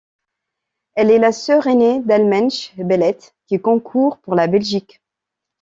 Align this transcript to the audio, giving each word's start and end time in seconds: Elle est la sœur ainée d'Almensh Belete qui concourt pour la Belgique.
Elle 0.95 1.11
est 1.11 1.19
la 1.19 1.31
sœur 1.31 1.67
ainée 1.67 1.99
d'Almensh 1.99 2.73
Belete 2.77 3.35
qui 3.45 3.59
concourt 3.61 4.17
pour 4.17 4.33
la 4.33 4.47
Belgique. 4.47 4.99